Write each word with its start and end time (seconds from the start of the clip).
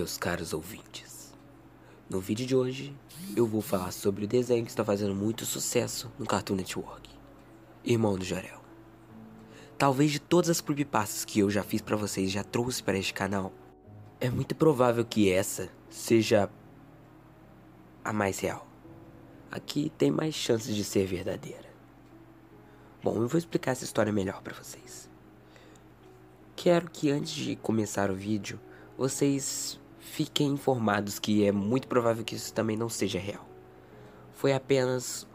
meus 0.00 0.16
caros 0.16 0.54
ouvintes. 0.54 1.34
No 2.08 2.20
vídeo 2.20 2.46
de 2.46 2.56
hoje, 2.56 2.96
eu 3.36 3.46
vou 3.46 3.60
falar 3.60 3.92
sobre 3.92 4.24
o 4.24 4.26
desenho 4.26 4.64
que 4.64 4.70
está 4.70 4.82
fazendo 4.82 5.14
muito 5.14 5.44
sucesso 5.44 6.10
no 6.18 6.24
Cartoon 6.24 6.54
Network. 6.54 7.10
Irmão 7.84 8.16
do 8.16 8.24
Jorel. 8.24 8.62
Talvez 9.76 10.10
de 10.10 10.18
todas 10.18 10.48
as 10.48 10.62
creepypastas 10.62 11.26
que 11.26 11.40
eu 11.40 11.50
já 11.50 11.62
fiz 11.62 11.82
para 11.82 11.98
vocês, 11.98 12.30
já 12.30 12.42
trouxe 12.42 12.82
para 12.82 12.96
este 12.96 13.12
canal, 13.12 13.52
é 14.18 14.30
muito 14.30 14.54
provável 14.54 15.04
que 15.04 15.30
essa 15.30 15.68
seja 15.90 16.48
a 18.02 18.10
mais 18.10 18.38
real. 18.38 18.66
Aqui 19.50 19.92
tem 19.98 20.10
mais 20.10 20.34
chances 20.34 20.74
de 20.74 20.82
ser 20.82 21.04
verdadeira. 21.04 21.68
Bom, 23.02 23.16
eu 23.16 23.28
vou 23.28 23.36
explicar 23.36 23.72
essa 23.72 23.84
história 23.84 24.14
melhor 24.14 24.40
para 24.40 24.54
vocês. 24.54 25.10
Quero 26.56 26.90
que 26.90 27.10
antes 27.10 27.34
de 27.34 27.54
começar 27.56 28.10
o 28.10 28.14
vídeo, 28.14 28.58
vocês 28.96 29.78
fiquem 30.00 30.48
informados 30.48 31.18
que 31.18 31.44
é 31.44 31.52
muito 31.52 31.86
provável 31.86 32.24
que 32.24 32.34
isso 32.34 32.52
também 32.52 32.76
não 32.76 32.88
seja 32.88 33.18
real. 33.18 33.46
Foi 34.32 34.52
apenas 34.52 35.26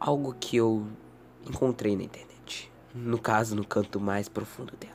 algo 0.00 0.34
que 0.34 0.56
eu 0.56 0.86
encontrei 1.46 1.94
na 1.96 2.02
internet. 2.02 2.72
No 2.94 3.18
caso, 3.18 3.54
no 3.54 3.64
canto 3.64 4.00
mais 4.00 4.28
profundo 4.28 4.74
dela. 4.76 4.94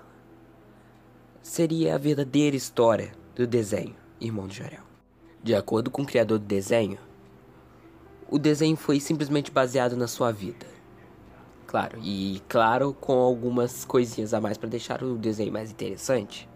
Seria 1.41 1.95
a 1.95 1.97
verdadeira 1.97 2.55
história 2.55 3.11
do 3.35 3.47
desenho 3.47 3.95
Irmão 4.19 4.47
de 4.47 4.57
Jorel. 4.57 4.83
De 5.41 5.55
acordo 5.55 5.89
com 5.89 6.01
o 6.01 6.05
criador 6.05 6.37
do 6.37 6.45
desenho, 6.45 6.99
o 8.29 8.37
desenho 8.37 8.75
foi 8.75 8.99
simplesmente 8.99 9.51
baseado 9.51 9.95
na 9.95 10.07
sua 10.07 10.31
vida. 10.31 10.67
Claro, 11.65 11.99
e 12.03 12.41
claro, 12.49 12.93
com 12.93 13.13
algumas 13.13 13.85
coisinhas 13.85 14.33
a 14.33 14.41
mais 14.41 14.57
para 14.57 14.69
deixar 14.69 15.03
o 15.03 15.17
desenho 15.17 15.53
mais 15.53 15.71
interessante. 15.71 16.49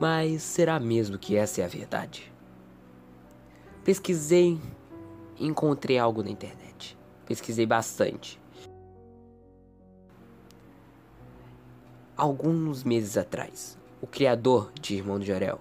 Mas 0.00 0.42
será 0.42 0.80
mesmo 0.80 1.18
que 1.18 1.36
essa 1.36 1.60
é 1.60 1.64
a 1.64 1.68
verdade? 1.68 2.32
Pesquisei 3.84 4.58
e 5.38 5.46
encontrei 5.46 5.98
algo 5.98 6.22
na 6.22 6.30
internet. 6.30 6.96
Pesquisei 7.26 7.66
bastante. 7.66 8.40
Alguns 12.16 12.82
meses 12.82 13.18
atrás, 13.18 13.78
o 14.00 14.06
criador 14.06 14.72
de 14.80 14.94
Irmão 14.96 15.18
de 15.18 15.26
Jorel 15.26 15.60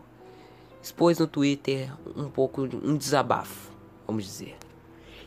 expôs 0.82 1.20
no 1.20 1.28
Twitter 1.28 1.94
um 2.16 2.30
pouco 2.30 2.62
um 2.62 2.96
desabafo, 2.96 3.74
vamos 4.08 4.24
dizer. 4.24 4.56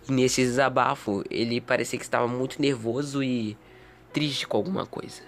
E 0.09 0.13
nesse 0.13 0.43
desabafo, 0.43 1.23
ele 1.29 1.61
parecia 1.61 1.99
que 1.99 2.05
estava 2.05 2.27
muito 2.27 2.61
nervoso 2.63 3.23
e 3.23 3.59
triste 4.11 4.49
com 4.49 4.57
alguma 4.57 4.87
coisa. 4.87 5.21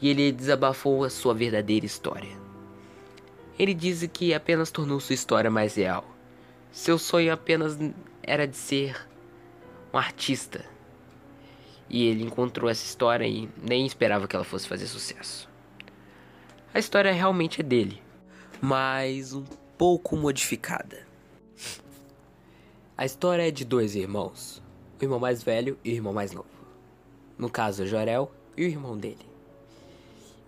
E 0.00 0.10
ele 0.10 0.30
desabafou 0.30 1.04
a 1.04 1.10
sua 1.10 1.32
verdadeira 1.32 1.86
história. 1.86 2.43
Ele 3.58 3.72
disse 3.72 4.08
que 4.08 4.34
apenas 4.34 4.70
tornou 4.70 4.98
sua 4.98 5.14
história 5.14 5.50
mais 5.50 5.76
real. 5.76 6.04
Seu 6.72 6.98
sonho 6.98 7.32
apenas 7.32 7.78
era 8.22 8.46
de 8.46 8.56
ser 8.56 9.08
um 9.92 9.98
artista. 9.98 10.64
E 11.88 12.04
ele 12.06 12.24
encontrou 12.24 12.68
essa 12.68 12.84
história 12.84 13.26
e 13.26 13.48
nem 13.62 13.86
esperava 13.86 14.26
que 14.26 14.34
ela 14.34 14.44
fosse 14.44 14.66
fazer 14.66 14.86
sucesso. 14.86 15.48
A 16.72 16.78
história 16.80 17.12
realmente 17.12 17.60
é 17.60 17.64
dele, 17.64 18.02
mas 18.60 19.32
um 19.32 19.44
pouco 19.78 20.16
modificada. 20.16 21.06
A 22.96 23.04
história 23.04 23.46
é 23.46 23.50
de 23.52 23.64
dois 23.64 23.94
irmãos, 23.94 24.60
o 25.00 25.04
irmão 25.04 25.20
mais 25.20 25.42
velho 25.42 25.78
e 25.84 25.90
o 25.90 25.94
irmão 25.94 26.12
mais 26.12 26.32
novo. 26.32 26.48
No 27.38 27.48
caso, 27.48 27.86
Jorel 27.86 28.32
e 28.56 28.64
o 28.64 28.68
irmão 28.68 28.96
dele. 28.96 29.26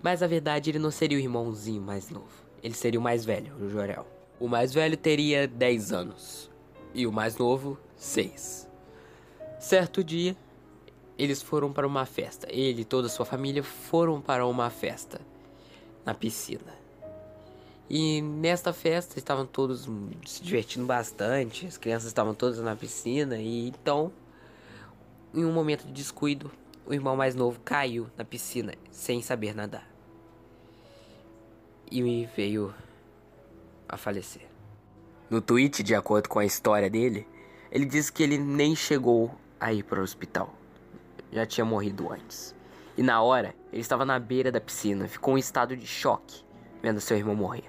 Mas 0.02 0.22
a 0.22 0.26
verdade 0.26 0.70
ele 0.70 0.78
não 0.78 0.90
seria 0.90 1.18
o 1.18 1.20
irmãozinho 1.20 1.82
mais 1.82 2.10
novo. 2.10 2.45
Ele 2.62 2.74
seria 2.74 2.98
o 2.98 3.02
mais 3.02 3.24
velho, 3.24 3.54
o 3.60 3.68
Jorel. 3.68 4.06
O 4.38 4.48
mais 4.48 4.72
velho 4.72 4.96
teria 4.96 5.48
10 5.48 5.92
anos 5.92 6.50
e 6.94 7.06
o 7.06 7.12
mais 7.12 7.36
novo, 7.38 7.78
6. 7.96 8.68
Certo 9.58 10.04
dia, 10.04 10.36
eles 11.18 11.40
foram 11.42 11.72
para 11.72 11.86
uma 11.86 12.04
festa. 12.04 12.46
Ele 12.50 12.82
e 12.82 12.84
toda 12.84 13.06
a 13.06 13.10
sua 13.10 13.24
família 13.24 13.62
foram 13.62 14.20
para 14.20 14.46
uma 14.46 14.68
festa 14.70 15.20
na 16.04 16.14
piscina. 16.14 16.74
E 17.88 18.20
nesta 18.20 18.72
festa 18.72 19.18
estavam 19.18 19.46
todos 19.46 19.88
se 20.26 20.42
divertindo 20.42 20.86
bastante, 20.86 21.66
as 21.66 21.78
crianças 21.78 22.08
estavam 22.08 22.34
todas 22.34 22.58
na 22.58 22.74
piscina 22.74 23.38
e 23.38 23.68
então, 23.68 24.12
em 25.32 25.44
um 25.44 25.52
momento 25.52 25.86
de 25.86 25.92
descuido, 25.92 26.50
o 26.84 26.92
irmão 26.92 27.16
mais 27.16 27.36
novo 27.36 27.60
caiu 27.64 28.08
na 28.16 28.24
piscina 28.24 28.74
sem 28.90 29.22
saber 29.22 29.54
nadar 29.54 29.95
e 31.90 32.26
veio 32.36 32.74
a 33.88 33.96
falecer. 33.96 34.46
No 35.30 35.40
tweet, 35.40 35.82
de 35.82 35.94
acordo 35.94 36.28
com 36.28 36.38
a 36.38 36.44
história 36.44 36.88
dele, 36.88 37.26
ele 37.70 37.84
disse 37.84 38.12
que 38.12 38.22
ele 38.22 38.38
nem 38.38 38.74
chegou 38.74 39.34
a 39.58 39.72
ir 39.72 39.82
para 39.82 40.00
o 40.00 40.02
hospital. 40.02 40.54
Já 41.32 41.44
tinha 41.44 41.64
morrido 41.64 42.12
antes. 42.12 42.54
E 42.96 43.02
na 43.02 43.20
hora, 43.22 43.54
ele 43.72 43.82
estava 43.82 44.04
na 44.04 44.18
beira 44.18 44.50
da 44.50 44.60
piscina, 44.60 45.08
ficou 45.08 45.36
em 45.36 45.40
estado 45.40 45.76
de 45.76 45.86
choque 45.86 46.44
vendo 46.82 47.00
seu 47.00 47.16
irmão 47.16 47.34
morrendo. 47.34 47.66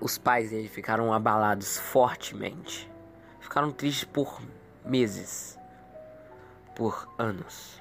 Os 0.00 0.18
pais 0.18 0.50
dele 0.50 0.68
ficaram 0.68 1.12
abalados 1.12 1.78
fortemente. 1.78 2.90
Ficaram 3.40 3.70
tristes 3.70 4.04
por 4.04 4.42
meses, 4.84 5.56
por 6.74 7.08
anos. 7.16 7.80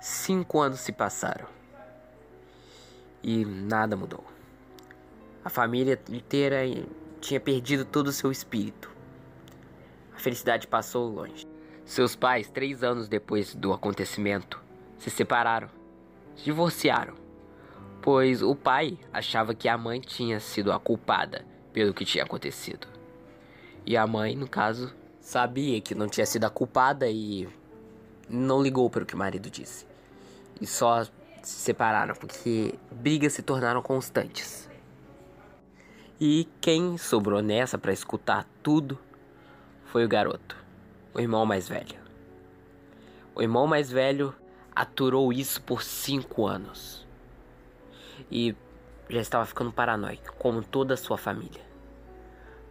Cinco 0.00 0.60
anos 0.60 0.80
se 0.80 0.92
passaram 0.92 1.55
e 3.26 3.44
nada 3.44 3.96
mudou. 3.96 4.24
A 5.44 5.50
família 5.50 6.00
inteira 6.08 6.60
tinha 7.20 7.40
perdido 7.40 7.84
todo 7.84 8.06
o 8.06 8.12
seu 8.12 8.30
espírito. 8.30 8.88
A 10.14 10.18
felicidade 10.18 10.68
passou 10.68 11.08
longe. 11.08 11.44
Seus 11.84 12.14
pais, 12.14 12.48
três 12.48 12.84
anos 12.84 13.08
depois 13.08 13.52
do 13.52 13.72
acontecimento, 13.72 14.62
se 14.98 15.10
separaram, 15.10 15.68
se 16.36 16.44
divorciaram, 16.44 17.14
pois 18.00 18.42
o 18.42 18.54
pai 18.54 18.96
achava 19.12 19.54
que 19.54 19.68
a 19.68 19.76
mãe 19.76 20.00
tinha 20.00 20.38
sido 20.38 20.72
a 20.72 20.78
culpada 20.78 21.44
pelo 21.72 21.92
que 21.92 22.04
tinha 22.04 22.22
acontecido. 22.22 22.86
E 23.84 23.96
a 23.96 24.06
mãe, 24.06 24.36
no 24.36 24.48
caso, 24.48 24.94
sabia 25.20 25.80
que 25.80 25.94
não 25.94 26.08
tinha 26.08 26.26
sido 26.26 26.44
a 26.44 26.50
culpada 26.50 27.08
e 27.08 27.48
não 28.28 28.62
ligou 28.62 28.88
para 28.88 29.02
o 29.02 29.06
que 29.06 29.14
o 29.14 29.18
marido 29.18 29.50
disse. 29.50 29.86
E 30.60 30.66
só 30.66 31.04
se 31.46 31.60
separaram 31.60 32.12
porque 32.16 32.74
brigas 32.90 33.34
se 33.34 33.40
tornaram 33.40 33.80
constantes. 33.80 34.68
E 36.20 36.48
quem 36.60 36.98
sobrou 36.98 37.40
nessa 37.40 37.78
para 37.78 37.92
escutar 37.92 38.44
tudo 38.64 38.98
foi 39.84 40.04
o 40.04 40.08
garoto, 40.08 40.56
o 41.14 41.20
irmão 41.20 41.46
mais 41.46 41.68
velho. 41.68 42.00
O 43.32 43.40
irmão 43.40 43.64
mais 43.64 43.88
velho 43.88 44.34
aturou 44.74 45.32
isso 45.32 45.62
por 45.62 45.84
cinco 45.84 46.48
anos 46.48 47.06
e 48.28 48.56
já 49.08 49.20
estava 49.20 49.46
ficando 49.46 49.70
paranoico, 49.70 50.34
como 50.38 50.64
toda 50.64 50.94
a 50.94 50.96
sua 50.96 51.16
família. 51.16 51.62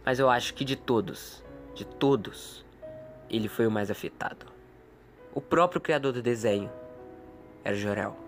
Mas 0.04 0.18
eu 0.18 0.28
acho 0.28 0.52
que 0.52 0.66
de 0.66 0.76
todos, 0.76 1.42
de 1.74 1.86
todos, 1.86 2.62
ele 3.30 3.48
foi 3.48 3.66
o 3.66 3.70
mais 3.70 3.90
afetado. 3.90 4.44
O 5.32 5.40
próprio 5.40 5.80
criador 5.80 6.12
do 6.12 6.20
desenho 6.20 6.70
era 7.64 7.74
Jorel 7.74 8.25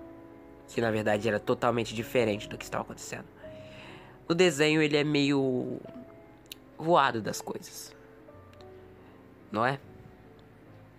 que 0.74 0.80
na 0.80 0.90
verdade 0.90 1.28
era 1.28 1.40
totalmente 1.40 1.94
diferente 1.94 2.48
do 2.48 2.56
que 2.56 2.64
estava 2.64 2.84
acontecendo. 2.84 3.24
No 4.28 4.34
desenho 4.34 4.82
ele 4.82 4.96
é 4.96 5.04
meio 5.04 5.80
voado 6.76 7.20
das 7.20 7.40
coisas. 7.40 7.94
Não 9.50 9.64
é? 9.64 9.80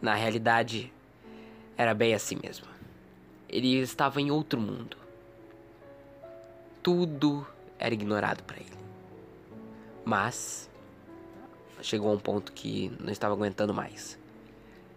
Na 0.01 0.15
realidade 0.15 0.91
era 1.77 1.93
bem 1.93 2.13
assim 2.13 2.37
mesmo. 2.41 2.65
Ele 3.47 3.77
estava 3.77 4.19
em 4.19 4.31
outro 4.31 4.59
mundo. 4.59 4.97
Tudo 6.81 7.45
era 7.77 7.93
ignorado 7.93 8.43
para 8.43 8.57
ele. 8.57 8.77
Mas 10.03 10.69
chegou 11.81 12.09
a 12.09 12.13
um 12.13 12.19
ponto 12.19 12.51
que 12.51 12.91
não 12.99 13.11
estava 13.11 13.33
aguentando 13.33 13.73
mais. 13.73 14.17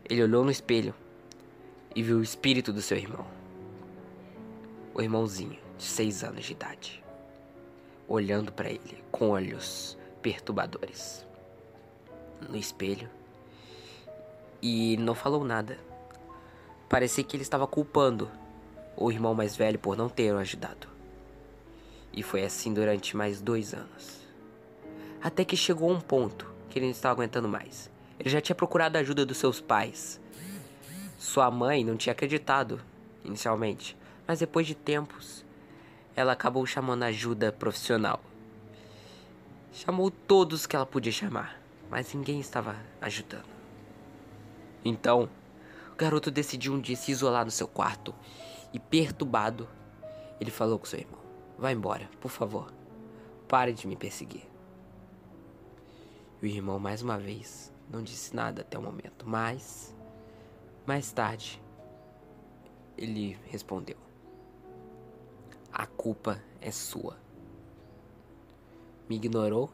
Ele 0.09 0.23
olhou 0.23 0.45
no 0.45 0.51
espelho 0.51 0.95
e 1.95 2.03
viu 2.03 2.19
o 2.19 2.23
espírito 2.23 2.73
do 2.73 2.81
seu 2.81 2.97
irmão 2.97 3.42
o 4.95 5.01
irmãozinho 5.01 5.59
de 5.79 5.85
seis 5.85 6.23
anos 6.23 6.45
de 6.45 6.53
idade, 6.53 7.03
olhando 8.07 8.53
para 8.53 8.71
ele 8.71 9.03
com 9.11 9.31
olhos 9.31 9.97
perturbadores 10.21 11.27
no 12.49 12.57
espelho 12.57 13.09
e 14.61 14.97
não 14.99 15.15
falou 15.15 15.45
nada. 15.45 15.79
Parecia 16.89 17.25
que 17.25 17.37
ele 17.37 17.43
estava 17.43 17.67
culpando 17.67 18.31
o 18.97 19.11
irmão 19.11 19.35
mais 19.35 19.57
velho 19.57 19.79
por 19.79 19.97
não 19.97 20.09
ter 20.09 20.33
o 20.33 20.39
ajudado. 20.39 20.87
E 22.13 22.23
foi 22.23 22.45
assim 22.45 22.73
durante 22.73 23.17
mais 23.17 23.41
dois 23.41 23.73
anos. 23.73 24.21
Até 25.23 25.45
que 25.45 25.57
chegou 25.57 25.91
um 25.91 26.01
ponto 26.01 26.53
que 26.69 26.79
ele 26.79 26.87
não 26.87 26.93
estava 26.93 27.15
aguentando 27.15 27.49
mais. 27.49 27.91
Ele 28.19 28.29
já 28.29 28.41
tinha 28.41 28.55
procurado 28.55 28.99
a 28.99 29.01
ajuda 29.01 29.25
dos 29.25 29.39
seus 29.39 29.61
pais. 29.61 30.21
Sua 31.19 31.51
mãe 31.51 31.85
não 31.85 31.97
tinha 31.97 32.13
acreditado 32.13 32.81
inicialmente, 33.25 33.97
mas 34.33 34.39
depois 34.39 34.67
de 34.67 34.75
tempos, 34.75 35.45
ela 36.17 36.33
acabou 36.33 36.65
chamando 36.65 37.03
ajuda 37.03 37.53
profissional 37.53 38.19
Chamou 39.75 40.11
todos 40.11 40.67
que 40.67 40.77
ela 40.77 40.87
podia 40.87 41.13
chamar, 41.13 41.61
mas 41.91 42.15
ninguém 42.15 42.41
estava 42.41 42.77
ajudando. 43.01 43.49
Então, 44.83 45.29
o 45.93 45.97
garoto 45.97 46.31
decidiu 46.31 46.73
um 46.73 46.81
dia 46.81 46.97
se 46.97 47.11
isolar 47.11 47.45
no 47.45 47.51
seu 47.51 47.67
quarto 47.67 48.15
e, 48.73 48.79
perturbado, 48.79 49.67
ele 50.39 50.51
falou 50.51 50.79
com 50.79 50.85
seu 50.85 51.01
irmão: 51.01 51.21
Vá 51.59 51.73
embora, 51.73 52.09
por 52.21 52.31
favor. 52.31 52.73
Pare 53.49 53.73
de 53.73 53.87
me 53.87 53.97
perseguir. 53.97 54.47
E 56.43 56.47
o 56.47 56.49
irmão, 56.49 56.79
mais 56.79 57.03
uma 57.03 57.19
vez, 57.19 57.73
não 57.91 58.03
disse 58.03 58.37
nada 58.37 58.61
até 58.61 58.79
o 58.79 58.83
momento, 58.83 59.27
mas, 59.27 59.97
mais 60.87 61.11
tarde, 61.13 61.63
ele 62.97 63.39
respondeu: 63.47 63.97
culpa 66.03 66.43
é 66.61 66.73
sua. 66.73 67.17
Me 69.09 69.15
ignorou 69.15 69.71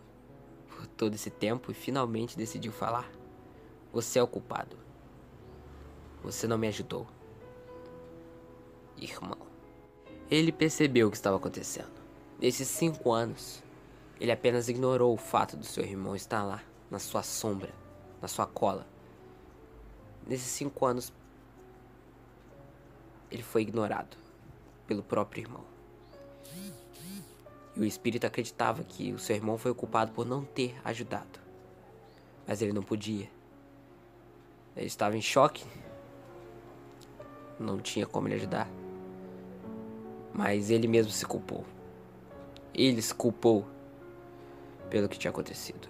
por 0.68 0.86
todo 0.86 1.14
esse 1.14 1.30
tempo 1.30 1.70
e 1.70 1.74
finalmente 1.74 2.36
decidiu 2.36 2.70
falar: 2.70 3.10
Você 3.94 4.18
é 4.18 4.22
o 4.22 4.26
culpado. 4.26 4.76
Você 6.22 6.46
não 6.46 6.58
me 6.58 6.68
ajudou. 6.68 7.06
Irmão. 8.98 9.38
Ele 10.30 10.52
percebeu 10.52 11.08
o 11.08 11.10
que 11.10 11.16
estava 11.16 11.38
acontecendo. 11.38 11.98
Nesses 12.38 12.68
cinco 12.68 13.10
anos, 13.10 13.62
ele 14.20 14.30
apenas 14.30 14.68
ignorou 14.68 15.14
o 15.14 15.16
fato 15.16 15.56
do 15.56 15.64
seu 15.64 15.82
irmão 15.82 16.14
estar 16.14 16.44
lá, 16.44 16.62
na 16.90 16.98
sua 16.98 17.22
sombra, 17.22 17.72
na 18.20 18.28
sua 18.28 18.44
cola. 18.44 18.86
Nesses 20.26 20.48
cinco 20.48 20.84
anos, 20.84 21.10
ele 23.30 23.42
foi 23.42 23.62
ignorado 23.62 24.18
pelo 24.86 25.02
próprio 25.02 25.40
irmão. 25.40 25.77
E 27.76 27.80
o 27.80 27.84
espírito 27.84 28.26
acreditava 28.26 28.82
que 28.82 29.12
o 29.12 29.18
seu 29.18 29.36
irmão 29.36 29.56
foi 29.56 29.72
culpado 29.72 30.12
por 30.12 30.26
não 30.26 30.44
ter 30.44 30.74
ajudado. 30.84 31.38
Mas 32.46 32.60
ele 32.60 32.72
não 32.72 32.82
podia. 32.82 33.30
Ele 34.76 34.86
estava 34.86 35.16
em 35.16 35.22
choque. 35.22 35.64
Não 37.58 37.78
tinha 37.78 38.06
como 38.06 38.28
ele 38.28 38.36
ajudar. 38.36 38.68
Mas 40.32 40.70
ele 40.70 40.88
mesmo 40.88 41.12
se 41.12 41.26
culpou. 41.26 41.64
Ele 42.74 43.02
se 43.02 43.14
culpou 43.14 43.66
pelo 44.88 45.08
que 45.08 45.18
tinha 45.18 45.30
acontecido. 45.30 45.88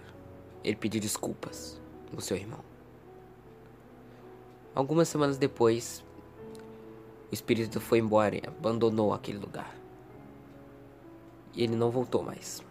Ele 0.65 0.77
pediu 0.77 1.01
desculpas 1.01 1.81
ao 2.13 2.21
seu 2.21 2.37
irmão. 2.37 2.61
Algumas 4.75 5.09
semanas 5.09 5.39
depois, 5.39 6.05
o 7.31 7.35
espírito 7.35 7.81
foi 7.81 7.99
embora 7.99 8.37
e 8.37 8.43
abandonou 8.47 9.13
aquele 9.13 9.39
lugar. 9.39 9.78
E 11.59 11.65
ele 11.65 11.75
não 11.75 11.91
voltou 11.91 12.23
mais. 12.23 12.63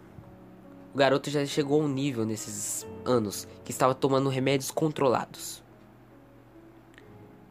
O 0.94 0.96
garoto 0.96 1.28
já 1.28 1.44
chegou 1.44 1.82
a 1.82 1.84
um 1.84 1.88
nível 1.88 2.24
nesses 2.24 2.86
anos 3.04 3.46
que 3.62 3.70
estava 3.70 3.94
tomando 3.94 4.30
remédios 4.30 4.70
controlados. 4.70 5.62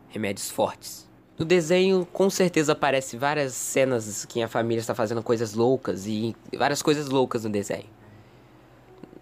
Remédios 0.10 0.50
fortes. 0.50 1.08
No 1.38 1.46
desenho, 1.46 2.08
com 2.12 2.28
certeza 2.28 2.72
aparece 2.72 3.16
várias 3.16 3.54
cenas 3.54 4.26
que 4.26 4.42
a 4.42 4.48
família 4.48 4.82
está 4.82 4.96
fazendo 4.96 5.22
coisas 5.22 5.54
loucas 5.54 6.08
e 6.08 6.36
várias 6.58 6.82
coisas 6.82 7.08
loucas 7.08 7.44
no 7.44 7.52
desenho. 7.52 7.90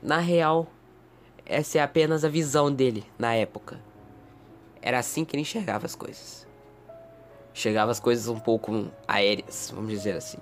Na 0.02 0.20
real, 0.20 0.68
essa 1.46 1.80
é 1.80 1.82
apenas 1.82 2.24
a 2.24 2.30
visão 2.30 2.72
dele 2.72 3.04
na 3.20 3.36
época. 3.36 3.78
Era 4.82 5.00
assim 5.00 5.26
que 5.26 5.36
ele 5.36 5.42
enxergava 5.42 5.86
as 5.86 5.96
coisas. 5.96 6.48
Chegava 7.54 7.92
as 7.92 8.00
coisas 8.00 8.30
um 8.30 8.40
pouco 8.40 8.90
aéreas, 9.06 9.70
vamos 9.76 9.90
dizer 9.90 10.16
assim. 10.16 10.38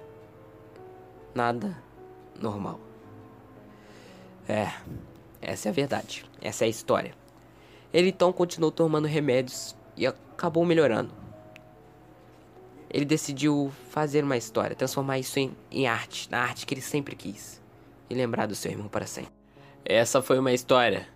Nada 1.34 1.78
normal. 2.40 2.80
É, 4.48 4.72
essa 5.42 5.70
é 5.70 5.72
a 5.72 5.74
verdade. 5.74 6.26
Essa 6.42 6.66
é 6.66 6.68
a 6.68 6.70
história. 6.70 7.14
Ele 7.94 8.10
então 8.10 8.32
continuou 8.34 8.72
tomando 8.72 9.08
remédios 9.08 9.76
e 9.96 10.06
acabou 10.06 10.66
melhorando. 10.66 11.12
Ele 12.90 13.06
decidiu 13.06 13.72
fazer 13.90 14.24
uma 14.24 14.38
história, 14.38 14.76
transformar 14.76 15.18
isso 15.18 15.40
em, 15.40 15.56
em 15.72 15.88
arte, 15.88 16.30
na 16.30 16.40
arte 16.40 16.66
que 16.66 16.74
ele 16.74 16.82
sempre 16.82 17.16
quis. 17.16 17.62
E 18.10 18.14
lembrar 18.14 18.46
do 18.46 18.56
seu 18.56 18.72
irmão 18.72 18.88
para 18.88 19.08
sempre. 19.08 19.32
Essa 19.84 20.22
foi 20.22 20.38
uma 20.38 20.54
história 20.54 21.08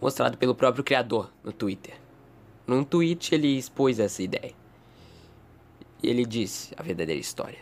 mostrada 0.00 0.36
pelo 0.36 0.54
próprio 0.54 0.82
criador 0.82 1.30
no 1.44 1.52
Twitter. 1.52 1.94
Num 2.66 2.82
tweet 2.82 3.34
ele 3.34 3.58
expôs 3.58 3.98
essa 3.98 4.22
ideia. 4.22 4.54
E 6.02 6.08
ele 6.08 6.24
disse 6.24 6.74
a 6.76 6.82
verdadeira 6.82 7.20
história. 7.20 7.58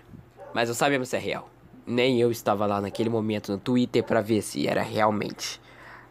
Mas 0.54 0.68
não 0.68 0.74
sabemos 0.74 1.08
se 1.08 1.16
é 1.16 1.18
real. 1.18 1.48
Nem 1.86 2.20
eu 2.20 2.30
estava 2.30 2.66
lá 2.66 2.80
naquele 2.80 3.08
momento 3.08 3.52
no 3.52 3.58
Twitter 3.58 4.04
para 4.04 4.20
ver 4.20 4.42
se 4.42 4.66
era 4.66 4.82
realmente 4.82 5.60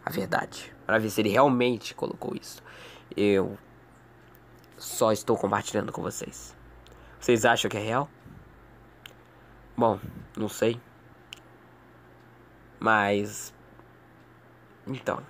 a 0.06 0.09
verdade. 0.09 0.74
Para 0.86 1.00
ver 1.00 1.09
se 1.09 1.21
ele 1.21 1.30
realmente 1.30 1.94
colocou 1.94 2.36
isso. 2.36 2.62
Eu 3.15 3.57
só 4.77 5.12
estou 5.12 5.38
compartilhando 5.38 5.91
com 5.91 6.01
vocês. 6.01 6.56
Vocês 7.19 7.45
acham 7.45 7.69
que 7.69 7.77
é 7.77 7.81
real? 7.81 8.09
Bom, 9.77 10.00
não 10.38 10.50
sei. 10.50 10.80
Mas 12.80 13.53
então, 14.88 15.21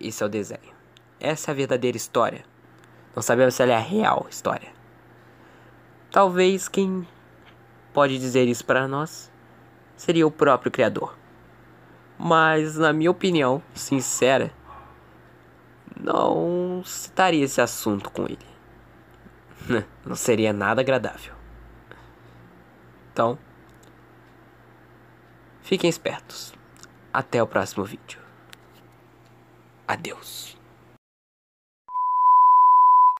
isso 0.00 0.22
é 0.24 0.26
o 0.26 0.30
desenho. 0.30 0.74
Essa 1.20 1.50
é 1.50 1.52
a 1.52 1.54
verdadeira 1.54 1.96
história. 1.96 2.44
Não 3.14 3.22
sabemos 3.22 3.54
se 3.54 3.62
ela 3.62 3.72
é 3.72 3.76
a 3.76 3.80
real 3.80 4.26
história. 4.28 4.72
Talvez 6.10 6.68
quem 6.68 7.06
pode 7.96 8.18
dizer 8.18 8.46
isso 8.46 8.62
para 8.62 8.86
nós 8.86 9.32
seria 9.96 10.26
o 10.26 10.30
próprio 10.30 10.70
Criador. 10.70 11.16
Mas, 12.18 12.76
na 12.76 12.92
minha 12.92 13.10
opinião 13.10 13.62
sincera, 13.72 14.52
não 15.98 16.82
citaria 16.84 17.42
esse 17.42 17.58
assunto 17.58 18.10
com 18.10 18.24
ele. 18.24 18.46
Não 20.04 20.14
seria 20.14 20.52
nada 20.52 20.82
agradável. 20.82 21.34
Então, 23.10 23.38
fiquem 25.62 25.88
espertos. 25.88 26.52
Até 27.10 27.42
o 27.42 27.46
próximo 27.46 27.84
vídeo. 27.84 28.20
Adeus. 29.88 30.56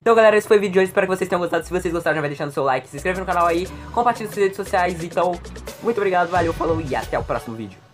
Então 0.07 0.15
galera, 0.15 0.37
esse 0.37 0.47
foi 0.47 0.55
o 0.55 0.61
vídeo 0.61 0.71
de 0.71 0.79
hoje, 0.79 0.87
espero 0.87 1.05
que 1.05 1.13
vocês 1.13 1.29
tenham 1.29 1.41
gostado. 1.41 1.65
Se 1.65 1.69
vocês 1.69 1.93
gostaram, 1.93 2.15
já 2.15 2.21
vai 2.21 2.29
deixando 2.29 2.49
seu 2.49 2.63
like, 2.63 2.87
se 2.87 2.95
inscreve 2.95 3.19
no 3.19 3.25
canal 3.25 3.45
aí, 3.45 3.67
compartilha 3.91 4.29
nas 4.29 4.37
redes 4.37 4.55
sociais. 4.55 5.03
Então, 5.03 5.37
muito 5.83 5.97
obrigado, 5.97 6.29
valeu, 6.29 6.53
falou 6.53 6.79
e 6.79 6.95
até 6.95 7.19
o 7.19 7.23
próximo 7.25 7.57
vídeo. 7.57 7.86